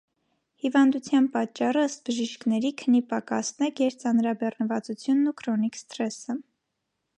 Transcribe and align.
Հիվանդության 0.61 1.27
պատճառը, 1.35 1.83
ըստ 1.89 2.01
բժիշկների, 2.07 2.71
քնի 2.83 3.03
պակասն 3.13 3.67
է, 3.67 3.71
գերծանրաբեռնվածությունն 3.81 5.33
ու 5.33 5.37
քրոնիկ 5.43 5.81
սթրեսը։ 5.85 6.41